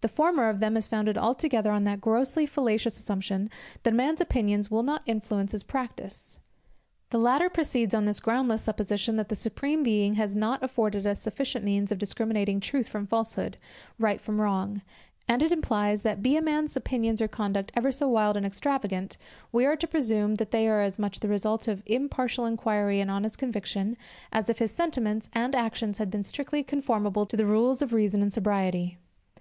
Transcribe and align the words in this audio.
The 0.00 0.06
former 0.06 0.48
of 0.48 0.60
them 0.60 0.76
is 0.76 0.86
founded 0.86 1.18
altogether 1.18 1.72
on 1.72 1.82
that 1.82 2.00
grossly 2.00 2.46
fallacious 2.46 2.96
assumption, 3.00 3.50
that 3.82 3.92
a 3.92 3.96
man's 3.96 4.20
opinions 4.20 4.70
will 4.70 4.84
not 4.84 5.02
influence 5.06 5.50
his 5.50 5.64
practice. 5.64 6.38
The 7.10 7.18
latter 7.18 7.50
proceeds 7.50 7.92
on 7.92 8.04
this 8.04 8.20
groundless 8.20 8.62
supposition, 8.62 9.16
that 9.16 9.28
the 9.28 9.34
Supreme 9.34 9.82
Being 9.82 10.14
has 10.14 10.36
not 10.36 10.62
afforded 10.62 11.04
us 11.04 11.18
sufficient 11.20 11.64
means 11.64 11.90
of 11.90 11.98
discriminating 11.98 12.60
truth 12.60 12.86
from 12.86 13.08
falsehood, 13.08 13.56
right 13.98 14.20
from 14.20 14.40
wrong: 14.40 14.82
and 15.26 15.42
it 15.42 15.50
implies, 15.50 16.02
that 16.02 16.22
be 16.22 16.36
a 16.36 16.40
man's 16.42 16.76
opinions 16.76 17.20
or 17.20 17.26
conduct 17.26 17.72
ever 17.74 17.90
so 17.90 18.06
wild 18.06 18.36
and 18.36 18.46
extravagant, 18.46 19.18
we 19.50 19.66
are 19.66 19.74
to 19.74 19.88
presume, 19.88 20.36
that 20.36 20.52
they 20.52 20.68
are 20.68 20.80
as 20.82 20.96
much 20.96 21.18
the 21.18 21.26
result 21.28 21.66
of 21.66 21.82
impartial 21.86 22.46
inquiry 22.46 23.00
and 23.00 23.10
honest 23.10 23.36
conviction, 23.36 23.96
as 24.30 24.48
if 24.48 24.60
his 24.60 24.70
sentiments 24.70 25.28
and 25.32 25.56
actions 25.56 25.98
had 25.98 26.08
been 26.08 26.22
strictly 26.22 26.62
conformable 26.62 27.26
to 27.26 27.36
the 27.36 27.44
rules 27.46 27.82
of 27.82 27.92
reason 27.92 28.22
and 28.22 28.32
sobriety. 28.32 28.96